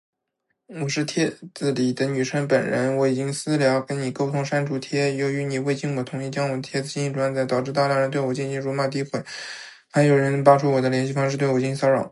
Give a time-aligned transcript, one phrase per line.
[0.81, 9.21] 我是帖子里的女生本人，我已经私聊跟你沟通删帖，由于你未经我同意将我的帖子进行转载，导致大量人对我进行辱骂诋毁，
[9.91, 12.09] 还有人扒出来我的联系方式对我进行骚扰